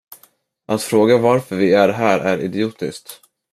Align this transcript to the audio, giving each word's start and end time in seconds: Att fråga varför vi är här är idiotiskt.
Att 0.65 0.81
fråga 0.83 1.17
varför 1.17 1.55
vi 1.55 1.73
är 1.73 1.89
här 1.89 2.19
är 2.19 2.37
idiotiskt. 2.37 3.21